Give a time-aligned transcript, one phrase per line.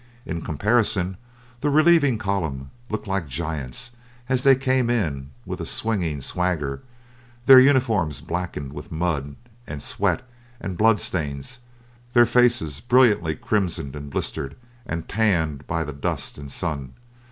[0.25, 1.15] In comparison
[1.59, 3.91] the relieving column looked like giants
[4.29, 6.81] as they came in with a swinging swagger,
[7.45, 9.35] their uniforms blackened with mud
[9.67, 10.27] and sweat
[10.59, 11.59] and bloodstains,
[12.13, 14.55] their faces brilliantly crimsoned and blistered
[14.87, 16.93] and tanned by the dust and sun.